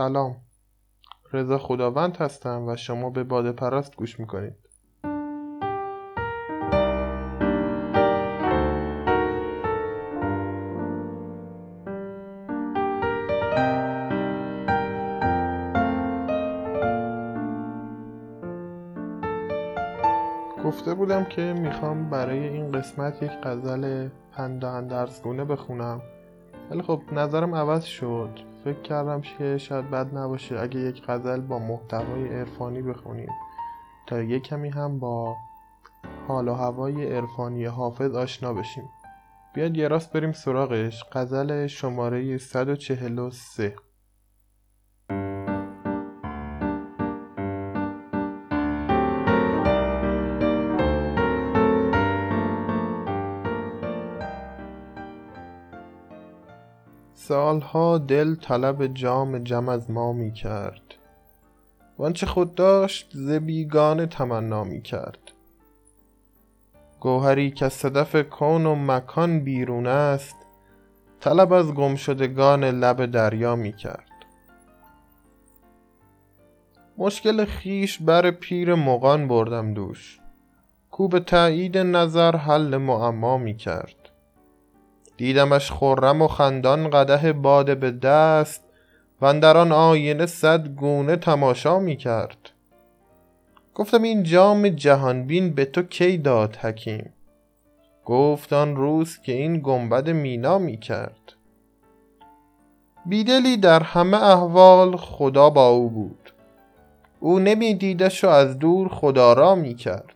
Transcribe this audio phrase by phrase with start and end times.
[0.00, 0.36] سلام.
[1.32, 4.54] رضا خداوند هستم و شما به باده پرست گوش می‌کنید.
[20.64, 26.02] گفته بودم که می‌خوام برای این قسمت یک غزل پند اندرزگونه بخونم.
[26.70, 28.49] ولی خب نظرم عوض شد.
[28.64, 33.30] فکر کردم که شاید بد نباشه اگه یک غزل با محتوای عرفانی بخونیم.
[34.06, 35.36] تا یک کمی هم با
[36.28, 38.88] حال و هوای عرفانی حافظ آشنا بشیم.
[39.54, 41.04] بیاد یه راست بریم سراغش.
[41.12, 43.74] غزل شماره 143
[57.30, 60.94] سالها دل طلب جام جم از ما می کرد
[61.98, 65.18] وانچه خود داشت ز بیگانه تمنا می کرد
[67.00, 70.36] گوهری که صدف کون و مکان بیرون است
[71.20, 74.10] طلب از گمشدگان لب دریا می کرد
[76.98, 80.20] مشکل خیش بر پیر مغان بردم دوش.
[80.90, 83.99] کو به تایید نظر حل معما می کرد
[85.20, 88.64] دیدمش خرم و خندان قدح باده به دست
[89.22, 92.50] و در آن آینه صد گونه تماشا می کرد.
[93.74, 97.12] گفتم این جام جهانبین به تو کی داد حکیم؟
[98.04, 101.32] گفت آن روز که این گنبد مینا می کرد.
[103.06, 106.32] بیدلی در همه احوال خدا با او بود.
[107.20, 110.14] او نمی دیدش و از دور خدا را می کرد.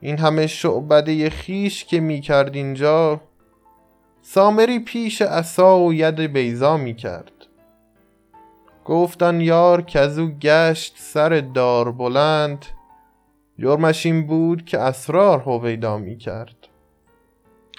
[0.00, 3.20] این همه شعبده خیش که می کرد اینجا
[4.30, 7.32] سامری پیش عصا و ید بیضا می کرد.
[8.84, 12.64] گفتن یار که از او گشت سر دار بلند
[13.58, 16.68] جرمش این بود که اسرار هویدا می کرد.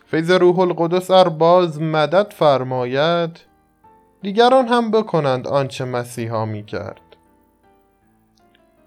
[0.06, 3.40] فیض روح القدس ار باز مدد فرماید
[4.22, 7.02] دیگران هم بکنند آنچه مسیحا می کرد.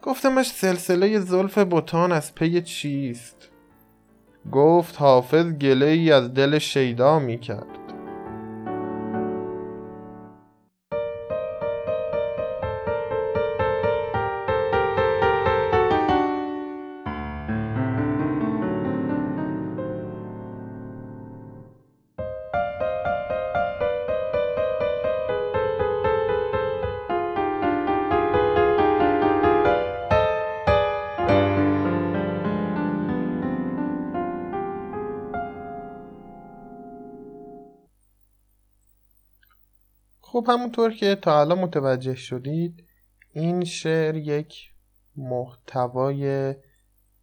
[0.03, 3.52] گفتمش سلسله زلف بتان از پی چیست؟
[4.53, 7.82] گفت حافظ گله ای از دل شیدا می کرد
[40.43, 42.85] خب همونطور که تا الان متوجه شدید
[43.33, 44.71] این شعر یک
[45.17, 46.55] محتوای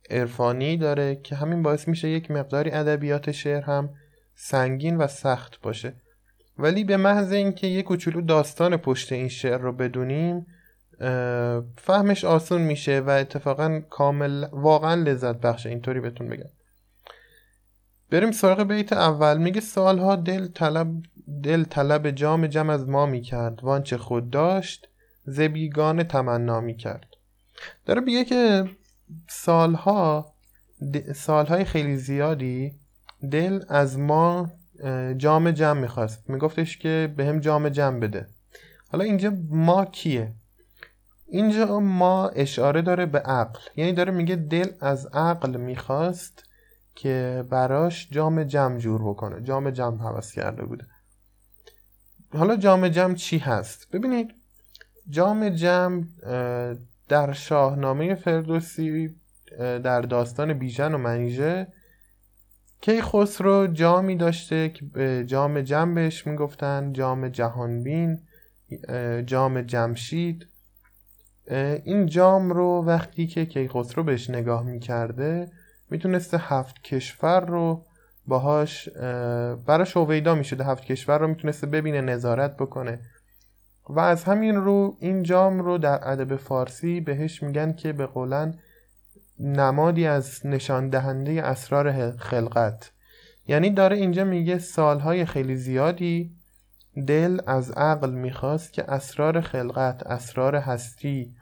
[0.09, 3.90] عرفانی داره که همین باعث میشه یک مقداری ادبیات شعر هم
[4.35, 5.94] سنگین و سخت باشه.
[6.58, 10.46] ولی به محض اینکه یک کوچولو داستان پشت این شعر رو بدونیم
[11.78, 15.69] فهمش آسون میشه و اتفاقا کامل واقعا لذت بخشه.
[15.69, 16.50] اینطوری بهتون بگم.
[18.12, 19.38] بریم سراغ بیت اول.
[19.38, 20.92] میگه سالها دل طلب
[21.44, 23.64] دل طلب جام جم از ما می‌کرد.
[23.64, 24.88] وانچه خود داشت
[25.25, 27.06] زبیگان تمنا می‌کرد.
[27.86, 28.70] داره میگه که
[29.30, 30.34] سالها
[31.16, 32.72] سالهای خیلی زیادی
[33.31, 34.52] دل از ما
[35.18, 36.30] جام جم می‌خواست.
[36.30, 38.28] میگفتش که به هم جام جم بده.
[38.91, 40.34] حالا اینجا ما کیه؟
[41.28, 43.59] اینجا ما اشاره داره به عقل.
[43.76, 46.48] یعنی داره میگه دل از عقل می‌خواست
[46.99, 49.41] که براش جام جم جور بکنه.
[49.41, 50.85] جام جم حوض کرده بوده.
[52.33, 54.35] حالا جام جم چی هست؟ ببینید
[55.09, 56.07] جام جم
[57.09, 59.16] در شاهنامه فردوسی
[59.59, 61.67] در داستان بیژن و منیژه
[62.81, 68.19] کی خسرو جامی داشته که جام جم بهش می‌گفتن جام جهانبین
[69.25, 70.47] جام جمشید.
[71.84, 75.52] این جام رو وقتی که کیخسرو بهش نگاه می‌کرده
[75.90, 77.86] می‌تونسته هفت کشور رو
[78.28, 78.90] باهاش
[79.66, 80.64] براش هویدا می‌شده.
[80.64, 83.00] هفت کشور رو می‌تونسته ببینه نظارت بکنه.
[83.90, 88.59] و از همین رو این جام رو در ادب فارسی بهش میگن که به قولن
[89.40, 92.91] نمادی از نشان دهنده اسرار خلقت.
[93.47, 96.32] یعنی داره اینجا میگه سالهای خیلی زیادی
[97.08, 101.34] دل از عقل می‌خواست که اسرار خلقت اسرار هستی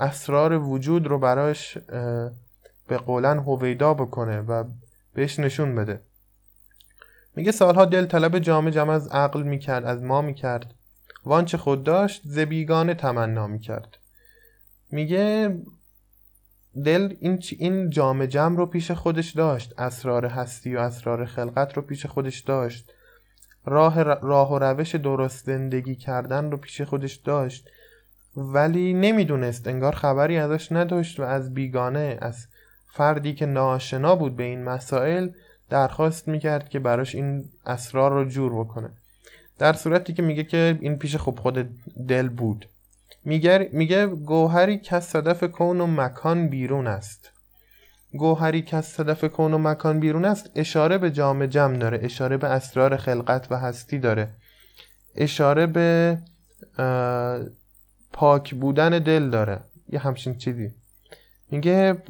[0.00, 1.78] اسرار وجود رو براش
[2.88, 4.64] به قولن هویدا بکنه و
[5.14, 6.00] بهش نشون بده.
[7.36, 10.74] میگه سالها دل طلب جامع جمع از عقل می‌کرد از ما می‌کرد.
[11.24, 13.98] وانچه خود داشت زبیگانه تمنا می‌کرد.
[14.90, 15.56] میگه
[16.84, 19.80] دل این, این جام جم رو پیش خودش داشت.
[19.80, 22.92] اسرار هستی و اسرار خلقت رو پیش خودش داشت.
[23.64, 27.68] راه, راه و روش درست زندگی کردن رو پیش خودش داشت.
[28.36, 32.46] ولی نمی‌دونست انگار خبری ازش نداشت و از بیگانه از
[32.96, 35.28] فردی که ناشنا بود به این مسائل
[35.70, 38.90] درخواست می‌کرد که براش این اسرار رو جور بکنه.
[39.58, 41.68] در صورتی که میگه که این پیش خوب خود
[42.08, 42.68] دل بود.
[43.24, 47.30] میگه, میگه گوهری که صدف کون و مکان بیرون است.
[48.12, 52.46] گوهری که صدف کون و مکان بیرون است اشاره به جام جم داره اشاره به
[52.46, 54.28] اسرار خلقت و هستی داره.
[55.16, 56.18] اشاره به
[58.12, 59.60] پاک بودن دل داره.
[59.88, 60.70] یه همچین چیزی.
[61.50, 62.02] میگه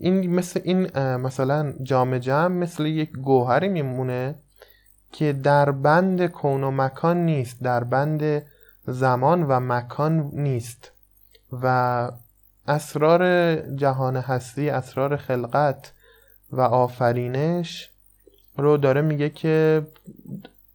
[0.00, 4.34] این مثل این مثلا جام جم مثل یک گوهری میمونه
[5.12, 8.42] که در بند کون و مکان نیست در بند
[8.86, 10.92] زمان و مکان نیست.
[11.52, 12.10] و
[12.68, 15.92] اسرار جهان هستی اسرار خلقت
[16.52, 17.90] و آفرینش
[18.56, 19.86] رو داره میگه که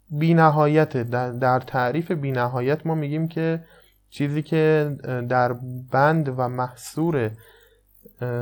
[0.09, 0.97] بی نهایت
[1.39, 3.63] در, تعریف بی نهایت ما میگیم که
[4.09, 4.95] چیزی که
[5.29, 5.53] در
[5.91, 7.31] بند و محصور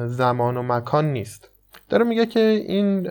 [0.05, 1.49] زمان و مکان نیست.
[1.89, 3.09] داره میگه که این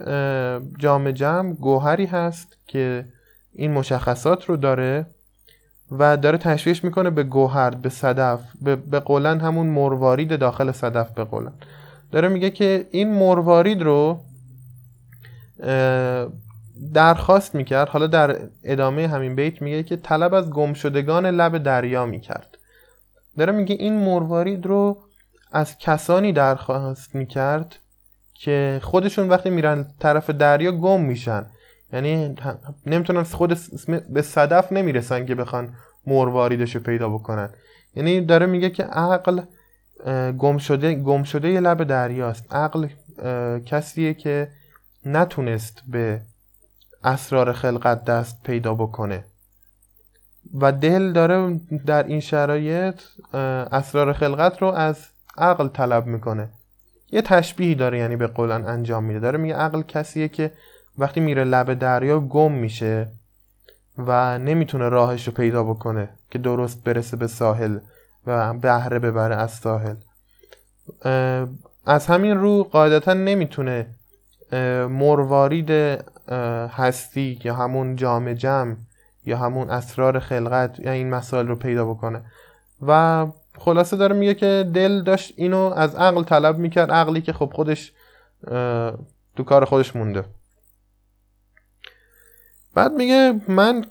[0.78, 3.04] جام جمع گوهری هست که
[3.52, 5.06] این مشخصات رو داره
[5.90, 11.10] و داره تشویش می‌کنه به گوهر به صدف به, به قولن همون مروارید داخل صدف
[11.10, 11.52] به قولن.
[12.12, 14.20] داره میگه که این مروارید رو
[16.94, 17.88] درخواست می‌کرد.
[17.88, 22.58] حالا در ادامه همین بیت میگه که طلب از گمشدگان لب دریا می‌کرد.
[23.38, 24.98] داره میگه این مروارید رو
[25.52, 27.76] از کسانی درخواست می‌کرد
[28.34, 31.46] که خودشون وقتی میرن طرف دریا گم میشن.
[31.92, 32.34] یعنی
[32.86, 33.58] نمی‌تونن خود
[34.10, 35.74] به صدف نمی‌رسن که بخوان
[36.06, 37.50] مرواریدش رو پیدا بکنن.
[37.94, 39.40] یعنی داره میگه که عقل
[40.38, 42.54] گم شده گم شده یه لب دریاست.
[42.54, 42.88] عقل
[43.66, 44.48] کسیه که
[45.04, 46.20] نتونست به
[47.04, 49.24] اسرار خلقت دست پیدا بکنه.
[50.54, 53.00] و دل داره در این شرایط
[53.72, 55.08] اسرار خلقت رو از
[55.38, 56.48] عقل طلب می‌کنه.
[57.10, 59.20] یه تشبیهی داره یعنی به قولن انجام میده.
[59.20, 60.52] داره میگه عقل کسیه که
[60.98, 63.08] وقتی میره لب دریا گم میشه
[63.98, 67.78] و نمی‌تونه راهش رو پیدا بکنه که درست برسه به ساحل
[68.26, 69.96] و بهره ببره از ساحل.
[71.86, 73.86] از همین رو قاعدتا نمی‌تونه
[74.88, 75.70] مروارید
[76.70, 78.76] هستی یا همون جام جم
[79.24, 82.22] یا همون اسرار خلقت یا این مسائل رو پیدا بکنه.
[82.86, 83.26] و
[83.64, 86.90] خلاصه داره میگه که دل داشت اینو از عقل طلب می‌کرد.
[86.90, 87.92] عقلی که خب خودش
[89.36, 90.24] تو کار خودش مونده.
[92.74, 93.84] بعد میگه من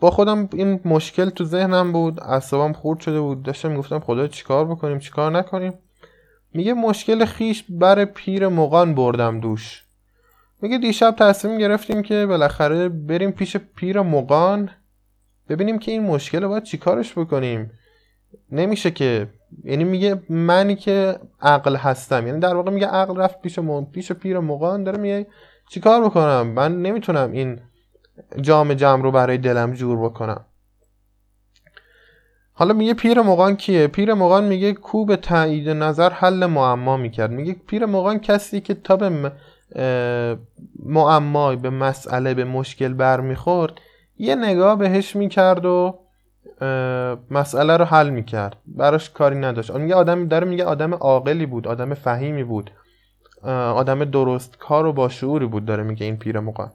[0.00, 3.42] با خودم این مشکل تو ذهنم بود اعصابم خورد شده بود.
[3.42, 5.74] داشتم گفتم خدا چیکار بکنیم چیکار نکنیم؟
[6.54, 9.84] میگه مشکل خیش بر پیر مغان بردم دوش.
[10.62, 14.70] میگه دیشب تصمیم گرفتیم که بالاخره بریم پیش پیر مغان
[15.48, 17.70] ببینیم که این مشکل رو باید چیکارش بکنیم.
[18.52, 19.28] نمیشه که
[19.64, 22.26] یعنی میگه منی که عقل هستم.
[22.26, 23.58] یعنی در واقع میگه عقل رفت پیش
[23.92, 25.26] پیش پیر مغان داره میگه
[25.70, 27.60] چیکار بکنم؟ من نمی‌تونم این
[28.40, 30.44] جام جمع رو برای دلم جور بکنم.
[32.52, 37.30] حالا میگه پیر مغان کیه؟ پیر مغان میگه کو به تایید نظر حل معما می‌کرد.
[37.30, 39.32] میگه پیر مغان کسی که تا به
[40.86, 43.72] معما به مسئله به مشکل برمیخورد
[44.16, 45.98] یه نگاه بهش می‌کرد و
[47.30, 48.56] مسئله رو حل می‌کرد.
[48.66, 49.70] براش کاری نداشت.
[49.70, 52.70] میگه آدم داره میگه آدم عاقلی بود آدم فهیمی بود.
[53.74, 56.72] آدم درست کار و با شعوری بود داره میگه این پیر مقان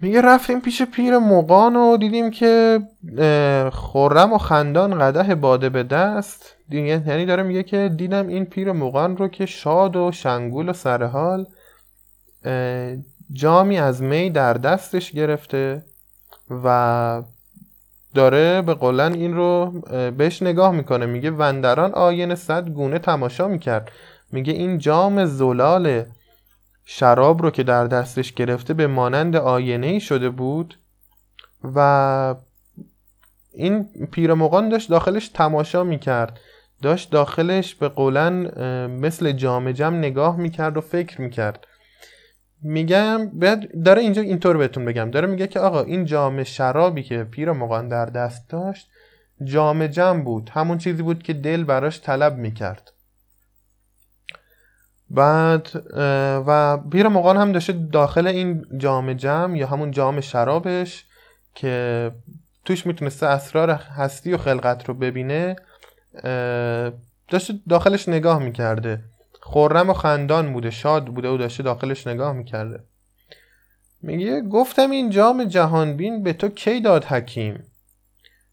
[0.00, 2.80] میگه رفتیم پیش پیر مقان و دیدیم که
[3.72, 6.56] خورم و خندان قده باده به دست.
[6.70, 11.46] یعنی داره میگه که دیدم این پیر مقان رو که شاد و شنگول و سرحال
[13.32, 15.84] جامی از می در دستش گرفته
[16.64, 17.22] و
[18.16, 19.72] داره به قولن این رو
[20.18, 23.90] بهش نگاه می‌کنه میگه وندران آین صد گونه تماشا می‌کرد.
[24.32, 26.04] میگه این جام زلال
[26.84, 30.78] شراب رو که در دستش گرفته به مانند آینه ای شده بود
[31.74, 32.34] و
[33.54, 36.40] این پیرمقان داشت داخلش تماشا می‌کرد.
[36.82, 38.34] داشت داخلش به قولن
[38.86, 41.66] مثل جام جم نگاه می‌کرد و فکر می‌کرد.
[42.62, 43.30] میگم
[43.84, 45.10] داره اینجا اینطور بهتون بگم.
[45.10, 48.88] داره میگه که آقا این جام شرابی که پیر مقان در دست داشت
[49.44, 50.50] جام جم بود.
[50.54, 52.92] همون چیزی بود که دل براش طلب می‌کرد.
[55.10, 55.68] بعد
[56.46, 61.04] و پیر مغان هم داشته داخل این جام جم یا همون جام شرابش
[61.54, 62.10] که
[62.64, 65.56] توش می‌تونسته اسرار هستی و خلقت رو ببینه
[67.28, 69.00] داشته داخلش نگاه می‌کرده.
[69.46, 72.84] خورم و خندان بوده شاد بوده و داشته داخلش نگاه می‌کرده.
[74.02, 77.64] میگه گفتم این جام جهانبین به تو کی داد حکیم؟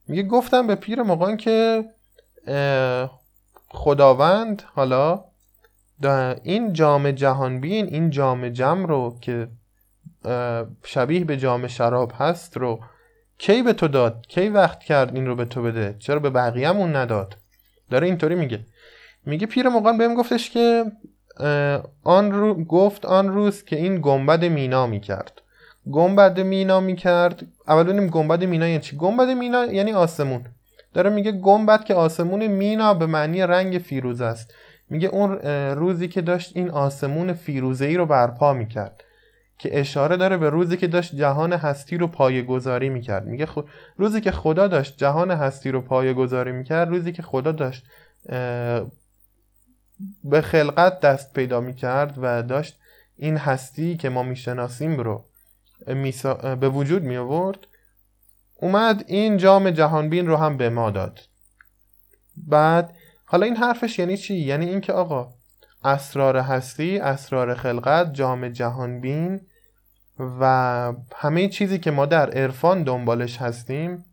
[0.08, 1.86] میگه گفتم به پیر مقان که
[3.68, 5.24] خداوند حالا
[6.44, 9.48] این جام جهانبین این جام جم رو که
[10.84, 12.80] شبیه به جام شراب هست رو
[13.38, 16.96] کی به تو داد؟ کی وقت کرد این رو به تو بده؟ چرا به بقیه‌مون
[16.96, 17.38] نداد؟
[17.90, 18.66] داره اینطوری میگه.
[19.26, 20.86] میگه پیر مقان بهم گفتش که
[22.04, 25.42] آن رو گفت آن روز که این گنبد مینا می‌کرد.
[25.92, 27.44] گنبد مینا می‌کرد.
[27.68, 30.46] اول ببینیم گنبد مینا یعنی چی؟ گنبد مینا یعنی آسمون.
[30.94, 34.54] داره میگه گنبد که آسمون مینا به معنی رنگ فیروز است.
[34.90, 35.32] میگه اون
[35.78, 39.04] روزی که داشت این آسمون فیروزه ای رو برپا می‌کرد
[39.58, 43.26] که اشاره داره به روزی که داشت جهان هستی رو پایه گذاری می‌کرد.
[43.26, 43.48] میگه
[43.98, 47.86] روزی که خدا داشت جهان هستی رو پایه گذاری می‌کرد روزی که خدا داشت
[50.24, 52.80] به خلقت دست پیدا می‌کرد و داشت
[53.18, 55.26] این هستی که ما می‌شناسیم رو
[56.60, 57.68] به وجود می آورد
[58.56, 61.20] اومد این جام جهانبین رو هم به ما داد
[62.48, 62.96] بعد
[63.26, 65.34] حالا این حرفش یعنی چی؟ یعنی اینکه آقا
[65.84, 69.42] اسرار هستی، اسرار خلقت، جام جهانبین
[70.20, 70.46] و
[71.16, 74.06] همه چیزی که ما در عرفان دنبالش هستیم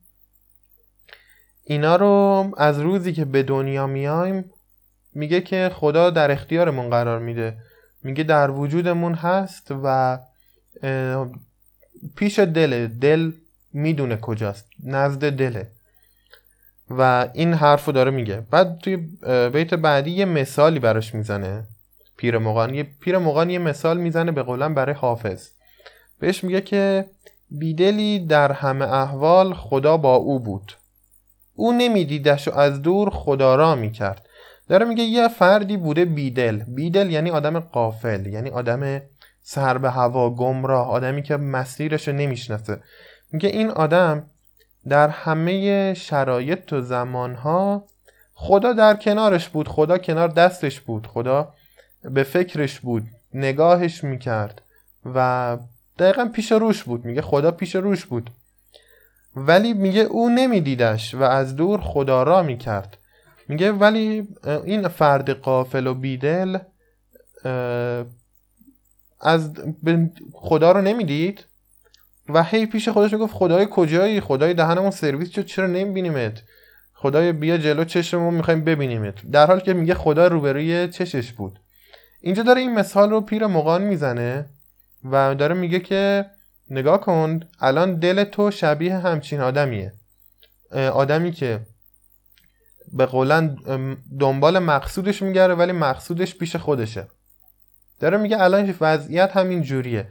[1.65, 4.51] اینا رو از روزی که به دنیا میایم
[5.15, 7.57] میگه که خدا در اختیارمون قرار میده.
[8.03, 10.19] میگه در وجودمون هست و
[12.17, 13.33] پیش دل دل
[13.73, 14.67] می‌دونه کجاست.
[14.85, 15.71] نزد دله
[16.91, 18.41] و این حرف رو داره میگه.
[18.51, 18.97] بعد توی
[19.53, 21.65] بیت بعدی یه مثالی براش می‌زنه.
[22.17, 25.49] پیر مغان یه پیر مغان یه مثال می‌زنه به قولن برای حافظ.
[26.19, 27.05] بهش میگه که
[27.51, 30.73] بیدلی در همه احوال خدا با او بود.
[31.55, 34.27] او نمیدیدش و از دور خدا را می‌کرد.
[34.71, 36.63] داره میگه یه فردی بوده بیدل.
[36.69, 39.03] بیدل یعنی آدم قافل یعنی آدم
[39.43, 42.81] سر به هوا گمراه آدمی که مسیرش رو نمی‌شناسه.
[43.33, 44.27] میگه این آدم
[44.89, 47.85] در همه شرایط و زمانها
[48.35, 51.55] خدا در کنارش بود خدا کنار دستش بود خدا
[52.03, 53.03] به فکرش بود
[53.35, 54.63] نگاهش می‌کرد
[55.15, 55.59] و
[55.99, 57.05] دقیقا پیش روش بود.
[57.05, 58.31] میگه خدا پیش روش بود.
[59.37, 62.97] ولی میگه او نمیدیدش و از دور خدا را می‌کرد.
[63.51, 64.29] میگه ولی
[64.65, 66.59] این فرد قافل و بیدل
[69.21, 69.53] از
[70.33, 71.45] خدا رو نمی‌دید؟
[72.29, 76.43] و هی پیش خودش می‌گفت خدای کجایی؟ خدای دهنمون سرویس شد چرا نمیبینیمت؟
[76.95, 79.31] خدای بیا جلو چشممون می‌خوایم ببینیمت.
[79.33, 81.59] در حالی که میگه خدا روبروی چشش بود.
[82.21, 84.47] اینجا داره این مثال رو پیر مقان می‌زنه
[85.05, 86.27] و داره میگه که
[86.71, 89.93] نگاه کن الان دل تو شبیه همچین آدمیه.
[90.93, 91.61] آدمی که
[92.93, 93.57] به قولن
[94.21, 97.09] دنبال مقصودش میگره ولی مقصودش پیش خودشه.
[98.01, 100.09] داره میگه الان وضعیت همین جوریه.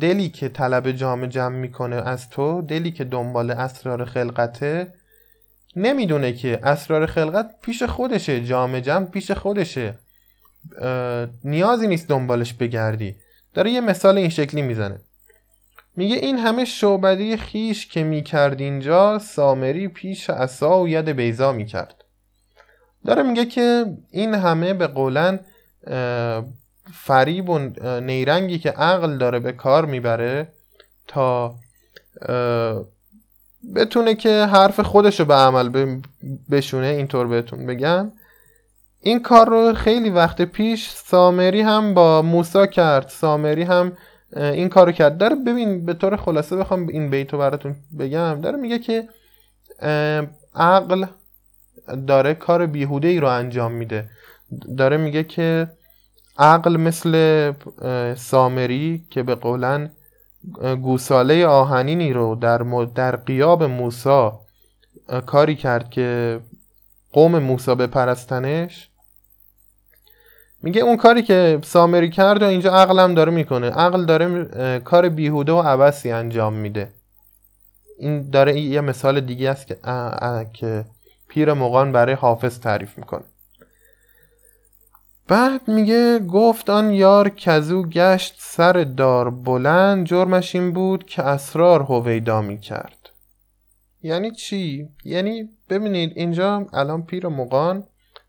[0.00, 4.92] دلی که طلب جام جمع می‌کنه از تو دلی که دنبال اسرار خلقته
[5.76, 8.44] نمی‌دونه که اسرار خلقت پیش خودشه.
[8.44, 9.98] جام جمع پیش خودشه.
[11.44, 13.16] نیازی نیست دنبالش بگردی.
[13.54, 15.00] داره یه مثال این شکلی می‌زنه.
[15.96, 22.04] میگه این همه شعبدی خیش که می‌کرد اینجا سامری پیش اصا و ید بیزا می‌کرد.
[23.06, 25.40] داره میگه که این همه به قولن
[26.92, 27.58] فریب و
[28.00, 30.48] نیرنگی که عقل داره به کار می‌بره
[31.06, 31.54] تا
[33.74, 36.00] بتونه که حرف خودش رو به عمل
[36.50, 38.12] بشونه اینطور بهتون بگم.
[39.00, 43.08] این کار رو خیلی وقت پیش سامری هم با موسا کرد.
[43.08, 43.92] سامری هم
[44.36, 45.18] این کارو کرد.
[45.18, 48.40] داره ببین به طور خلاصه بخوام این بیتو براتون بگم.
[48.40, 49.08] داره میگه که
[50.54, 51.06] عقل
[52.06, 54.10] داره کار بیهوده ای رو انجام میده.
[54.78, 55.68] داره میگه که
[56.38, 57.52] عقل مثل
[58.14, 59.90] سامری که به قولن
[60.82, 62.58] گوساله آهنینی رو در,
[62.94, 64.40] در قیاب موسا
[65.26, 66.40] کاری کرد که
[67.12, 68.88] قوم موسا بپرستنش.
[70.62, 73.70] میگه اون کاری که سامری کرد و اینجا عقلم داره می‌کنه.
[73.70, 76.92] عقل داره کار بیهوده و عبسی انجام میده.
[77.98, 79.76] این داره یه مثال دیگه است که,
[80.52, 80.84] که
[81.28, 83.24] پیر مغان برای حافظ تعریف می‌کنه
[85.28, 91.82] بعد میگه گفت آن یار کزو گشت سر دار بلند جرمش این بود که اسرار
[91.82, 93.10] هویدا می‌کرد
[94.02, 97.84] یعنی چی؟ یعنی ببینید اینجا الان پیر مقان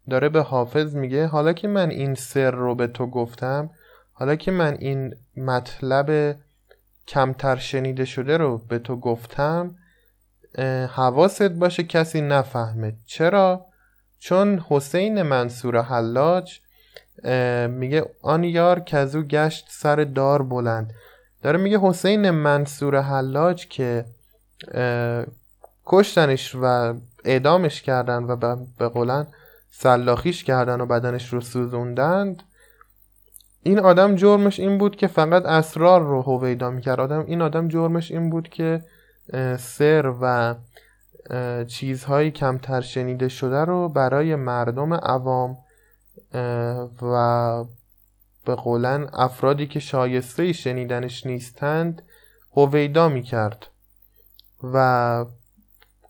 [0.09, 3.69] داره به حافظ میگه حالا که من این سر رو به تو گفتم
[4.13, 6.35] حالا که من این مطلب
[7.07, 9.75] کمتر شنیده شده رو به تو گفتم
[10.95, 12.93] حواست باشه کسی نفهمه.
[13.05, 13.65] چرا؟
[14.19, 16.59] چون حسین منصور حلاج
[17.69, 20.93] میگه آن یار کزو گشت سر دار بلند.
[21.43, 24.05] داره میگه حسین منصور حلاج که
[25.85, 26.93] کشتنش و
[27.25, 29.27] اعدامش کردن و به قولن
[29.71, 32.43] سلاخیش کردن و بدنش رو سوزوندند.
[33.63, 36.99] این آدم جرمش این بود که فقط اسرار رو هویدا می‌کرد.
[36.99, 38.83] آدم این آدم جرمش این بود که
[39.57, 40.55] سر و
[41.65, 45.57] چیزهایی کمتر شنیده شده رو برای مردم عوام
[47.01, 47.63] و
[48.45, 52.01] به قولن افرادی که شایسته شنیدنش نیستند
[52.55, 53.67] هویدا می‌کرد.
[54.63, 55.25] و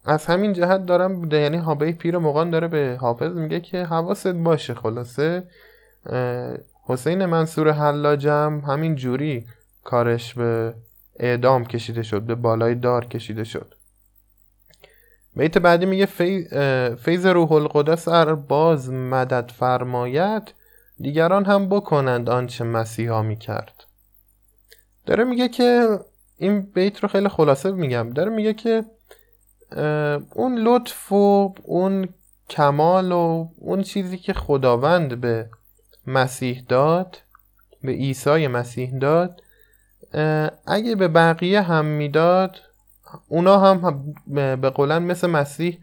[0.05, 4.73] از همین جهت دارم یعنی حابه پیر مغان داره به حافظ میگه که حواست باشه
[4.73, 5.43] خلاصه.
[6.85, 9.45] حسین منصور حلاجم همین جوری
[9.83, 10.73] کارش به
[11.19, 13.75] اعدام کشیده شد به بالای دار کشیده شد.
[15.35, 16.05] بیت بعدی میگه
[16.95, 20.53] فیض روح القدس ار باز مدد فرماید
[20.99, 23.83] دیگران هم بکنند آنچه مسیحا می‌کرد.
[25.05, 25.99] داره میگه که
[26.37, 28.09] این بیت رو خیلی خلاصه میگم.
[28.09, 28.85] داره میگه که
[30.33, 32.09] اون لطف و اون
[32.49, 35.49] کمال و اون چیزی که خداوند به
[36.07, 37.17] مسیح داد
[37.81, 39.41] به عیسی مسیح داد
[40.67, 42.55] اگه به بقیه هم می‌داد
[43.27, 44.03] اونا هم
[44.61, 45.77] به قولن مثل مسیح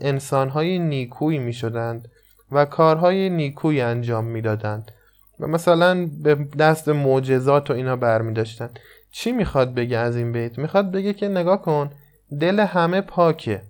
[0.00, 2.08] انسانهای نیکوی می شدند
[2.52, 4.92] و کارهای نیکوی انجام می‌دادند.
[5.40, 8.70] و مثلا به دست معجزات و اینا برمی داشتن
[9.10, 11.90] چی می‌خواد بگه از این بیت؟ می‌خواد بگه که نگاه کن
[12.40, 13.62] دل همه پاکه.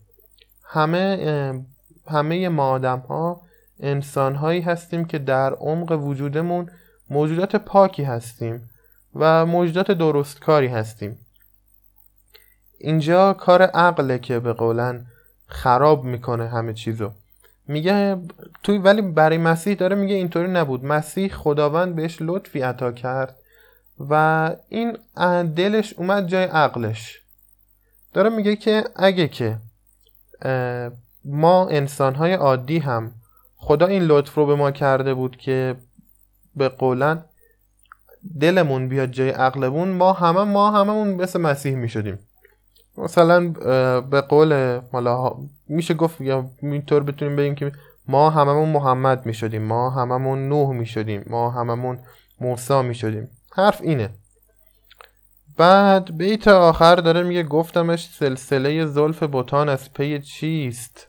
[0.64, 1.64] همه
[2.06, 3.42] همه ما آدم ها
[3.80, 6.70] انسان هایی هستیم که در عمق وجودمون
[7.10, 8.70] موجودات پاکی هستیم.
[9.14, 11.18] و موجودات درستکاری هستیم.
[12.78, 15.06] اینجا کار عقله که به قولن
[15.46, 17.12] خراب می‌کنه همه چیزو.
[17.68, 18.16] میگه
[18.62, 20.84] توی ولی برای مسیح داره میگه اینطوری نبود.
[20.84, 23.36] مسیح خداوند بهش لطفی عطا کرد
[24.10, 24.96] و این
[25.42, 27.20] دلش اومد جای عقلش.
[28.12, 29.58] داره میگه که اگه که
[31.24, 33.12] ما انسانهای عادی هم
[33.56, 35.76] خدا این لطف رو به ما کرده بود که
[36.56, 37.24] به قولن
[38.40, 42.18] دلمون بیاد جای عقلمون ما همه ما هممون مثل مسیح می‌شدیم.
[42.98, 43.48] مثلا
[44.00, 45.36] به قول مالا
[45.68, 47.72] میشه گفت یا اینطور بتونیم بگیم که
[48.08, 51.98] ما هممون محمد می‌شدیم ما هممون نوح می‌شدیم ما هممون
[52.40, 53.28] موسی می‌شدیم.
[53.52, 54.10] حرف اینه.
[55.56, 61.08] بعد بیت آخر داره میگه گفتمش سلسله زلف بوتان از پی چیست؟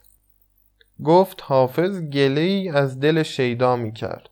[1.03, 4.29] گفت حافظ گله از دل شیدا می‌کرد.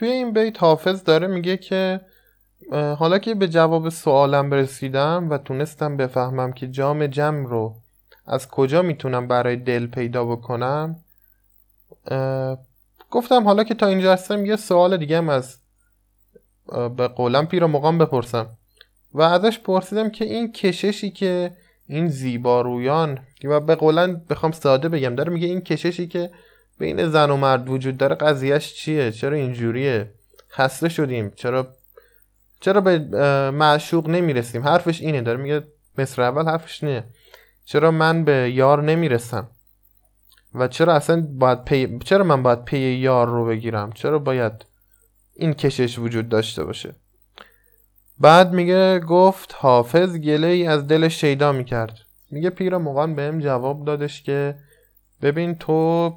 [0.00, 2.00] توی این بیت حافظ داره میگه که
[2.72, 7.74] حالا که به جواب سوالم رسیدم و تونستم بفهمم که جام جم رو
[8.26, 10.96] از کجا می‌تونم برای دل پیدا بکنم
[13.10, 15.58] گفتم حالا که تا اینجا هستم یه سوال دیگه هم از
[16.96, 18.46] به قولم پیر مقام بپرسم.
[19.14, 25.14] و ازش پرسیدم که این کششی که این زیبارویان و به قولن بخوام ساده بگم
[25.14, 26.30] داره میگه این کششی که
[26.80, 30.10] بین زن و مرد وجود داره قضیهش چیه؟ چرا اینجوریه؟
[30.50, 31.32] خسته شدیم.
[31.36, 31.68] چرا
[32.60, 32.98] چرا به
[33.50, 35.20] معشوق نمی‌رسیم؟ حرفش اینه.
[35.20, 35.62] داره میگه
[35.98, 37.04] مصر اول حرفش نه
[37.64, 39.48] چرا من به یار نمی‌رسم؟
[40.54, 41.98] و چرا اصلا باید پی...
[41.98, 44.52] چرا من باید پی یار رو بگیرم؟ چرا باید
[45.34, 46.94] این کشش وجود داشته باشه؟
[48.18, 51.98] بعد میگه گفت حافظ گله ای از دل شیدا می‌کرد.
[52.30, 54.54] میگه پیر مغان بهم جواب دادش که
[55.22, 56.14] ببین تو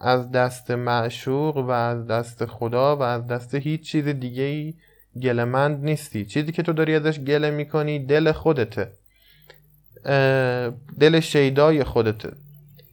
[0.00, 4.74] از دست معشوق و از دست خدا و از دست هیچ چیز دیگه ای
[5.22, 8.92] گلمند نیستی چیزی که تو داری ازش گله می‌کنی دل خودته
[11.00, 12.32] دل شیدای خودته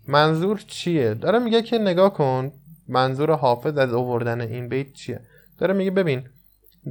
[0.07, 2.51] منظور چیه؟ داره میگه که نگاه کن
[2.87, 5.19] منظور حافظ از اووردن این بیت چیه؟
[5.57, 6.23] داره میگه ببین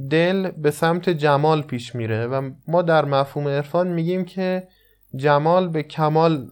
[0.09, 4.67] دل به سمت جمال پیش میره و ما در مفهوم عرفان میگیم که
[5.15, 6.49] جمال به کمال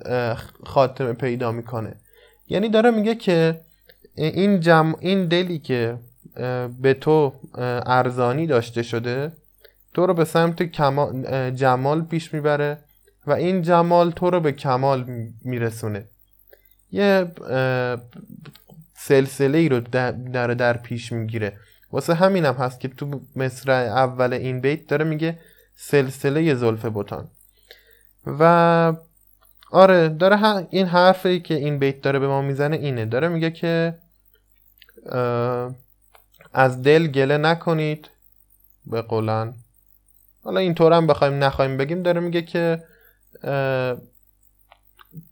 [0.66, 1.96] خاتمه پیدا می‌کنه.
[2.48, 3.62] یعنی داره میگه که
[4.16, 4.96] این, جم...
[5.00, 5.98] این دلی که
[6.82, 7.34] به تو
[7.86, 9.32] ارزانی داشته شده
[9.94, 10.64] تو رو به سمت
[11.56, 12.78] جمال پیش می‌بره
[13.28, 15.06] و این جمال تو رو به کمال
[15.44, 16.06] میرسونه.
[16.92, 17.32] یه
[18.96, 20.12] سلسله ای رو در,
[20.48, 21.54] در پیش می‌گیره.
[21.92, 25.40] واسه همینم هست که تو مصر اول این بیت داره میگه
[25.76, 27.28] سلسله زلف بوتان
[28.26, 28.94] و
[29.72, 33.06] آره داره این حرفی که این بیت داره به ما می‌زنه اینه.
[33.06, 34.00] داره میگه که
[36.54, 38.10] از دل گله نکنید
[38.86, 39.54] به قولن
[40.44, 42.84] حالا اینطور هم بخوایم نخوایم بگیم داره میگه که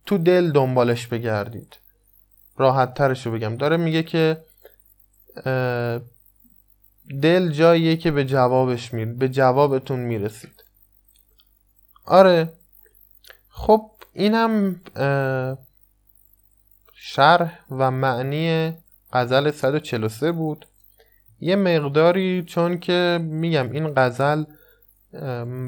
[0.06, 1.78] تو دل دنبالش بگردید.
[2.58, 3.56] راحت ترش رو بگم.
[3.56, 4.44] داره میگه که
[7.22, 10.64] دل جاییه که به جوابش میرید به جوابتون می‌رسید.
[12.06, 12.54] آره
[13.52, 14.82] خب اینم
[16.94, 18.74] شرح و معنی
[19.14, 20.68] غزل 143 بود.
[21.40, 24.44] یه مقداری چون که میگم این غزل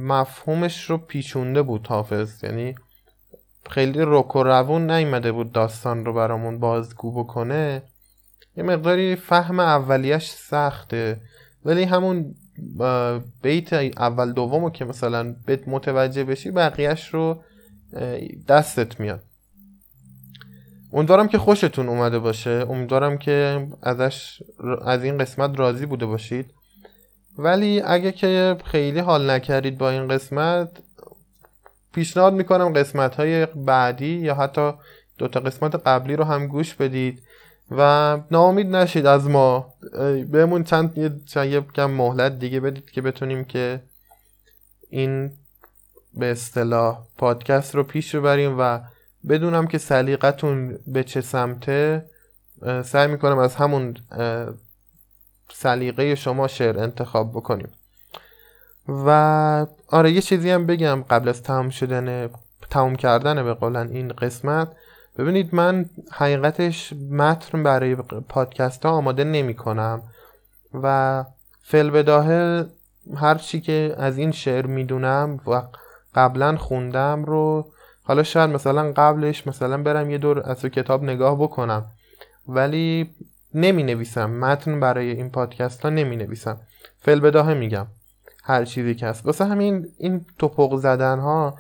[0.08, 2.44] مفهومش رو پیچونده بود حافظ.
[2.44, 2.76] یعنی
[3.70, 7.84] خیلی رک و روون نیمده بود داستان رو برامون بازگو بکنه.
[8.58, 11.22] یه مقداری فهم اولیش سخته.
[11.66, 12.36] ولی همون
[13.42, 17.44] بیت اول دومو که مثلا بهت متوجه بشی بقیهش رو
[18.48, 19.24] دستت میاد.
[20.94, 22.66] امیدوارم که خوشتون اومده باشه.
[22.70, 24.44] امیدوارم که ازش
[24.86, 26.54] از این قسمت راضی بوده باشید.
[27.38, 30.70] ولی اگه که خیلی حال نکردید با این قسمت
[31.94, 34.72] پیشنهاد می‌کنم قسمت های بعدی یا حتی
[35.18, 37.24] دوتا قسمت قبلی رو هم گوش بدید
[37.72, 39.74] و ناامید نشید از ما.
[40.32, 40.98] بهمون چند
[41.36, 43.84] یه کم مهلت دیگه بدید که بتونیم که
[44.90, 45.32] این
[46.14, 48.80] به اصطلاح پادکست رو پیش ببریم و
[49.30, 52.06] بدونم که سلیقتون به چه سمته
[52.84, 53.98] سعی می‌کنم از همون
[55.54, 57.70] سلیقه شما شعر انتخاب بکنیم.
[58.88, 59.10] و
[59.88, 62.30] آره یه چیزی هم بگم قبل از تمام شدن
[62.70, 64.72] تمام کردن به قولن این قسمت.
[65.18, 67.96] ببینید من حقیقتش متن برای
[68.30, 70.02] پادکست ها آماده نمی کنم
[70.84, 71.26] و
[71.62, 72.66] فل بداهه
[73.16, 75.62] هر چی که از این شعر می‌دونم و
[76.16, 77.72] قبلا خوندم رو
[78.04, 81.86] حالا شاید مثلا قبلش مثلا برم یه دور از کتاب نگاه بکنم.
[82.48, 83.10] ولی
[83.54, 86.60] نمی نویسم متن برای این پادکست ها نمی نویسم
[87.00, 87.88] فل بداهه میگم.
[88.44, 89.26] هر چیزی که هست.
[89.26, 91.58] واسه همین این توپق زدن ها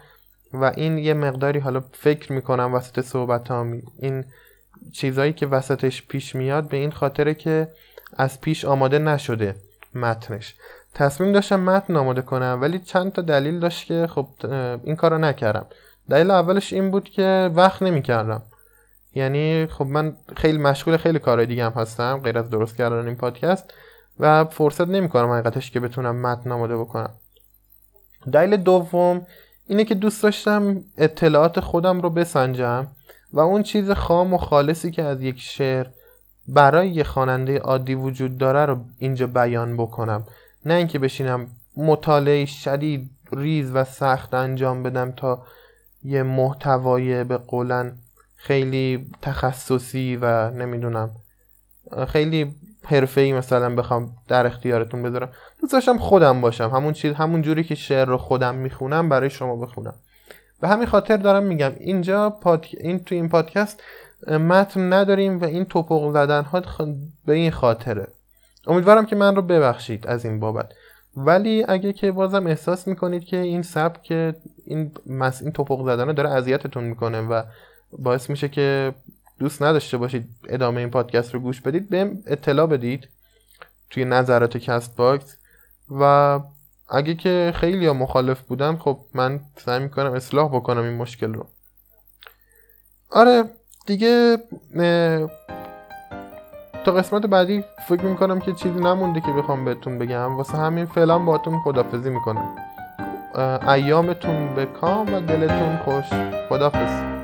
[0.54, 3.66] و این یه مقداری حالا فکر می‌کنم وسط صحبت ها
[4.00, 4.26] این
[4.94, 7.68] چیزایی که وسطش پیش میاد به این خاطره که
[8.18, 9.56] از پیش آماده نشده
[9.96, 10.56] متنش.
[10.94, 14.28] تصمیم داشتم متن آماده کنم ولی چند تا دلیل داشت که خب
[14.84, 15.66] این کارو نکردم.
[16.10, 18.42] دلیل اولش این بود که وقت نمی‌کردم.
[19.16, 23.16] یعنی خب من خیلی مشغول خیلی کارهای دیگه هم هستم غیر از درست کردن این
[23.16, 23.74] پادکست
[24.20, 27.14] و فرصت نمی‌کنم حقیقتش که بتونم متن آماده بکنم.
[28.32, 29.28] دلیل دوم
[29.68, 32.88] اینه که دوست داشتم اطلاعات خودم رو بسنجم
[33.34, 35.86] و اون چیز خام و خالصی که از یک شعر
[36.48, 40.26] برای یه خواننده عادی وجود داره رو اینجا بیان بکنم.
[40.66, 41.48] نه اینکه بشینم
[41.78, 45.44] مطالعه شدید ریز و سخت انجام بدم تا
[46.04, 47.98] یه محتوای به قولن
[48.36, 51.12] خیلی تخصصی و نمی‌دونم
[52.08, 52.56] خیلی
[53.18, 55.30] ای مثلا بخوام در اختیارتون بذارم.
[55.62, 56.70] دوست داشتم خودم باشم.
[56.70, 59.94] همون چیز همون جوری که شعر رو خودم می‌خونم برای شما بخونم.
[60.62, 62.66] به همین خاطر دارم میگم اینجا پاد...
[62.80, 63.84] این تو این پادکست
[64.28, 66.62] متن نداریم و این توپق زدن ها
[67.26, 68.08] به این خاطره.
[68.68, 70.74] امیدوارم که من رو ببخشید از این بابت.
[71.18, 76.30] ولی اگه که بازم احساس می‌کنید که این سبک این مس این تپق زدن داره
[76.30, 77.44] اذیتتون می‌کنه و
[77.92, 78.94] باعث میشه که
[79.40, 83.10] دوست نداشته باشید ادامه این پادکست رو گوش بدید بهم اطلاع بدید
[83.90, 85.38] توی نظرات Castbox.
[85.90, 86.40] و
[86.90, 91.48] اگه که خیلی مخالف بودن خب من سعی می‌کنم اصلاح بکنم این مشکل رو.
[93.12, 93.44] آره
[93.86, 94.38] دیگه
[96.84, 100.36] تا قسمت بعدی فکر می‌کنم که چیزی نمونده که بخوام بهتون بگم.
[100.36, 102.50] واسه همین فعلا باتون خدافزی می‌کنم.
[103.68, 106.06] ایامتون به کام و دلتون خوش.
[106.50, 107.23] خدافز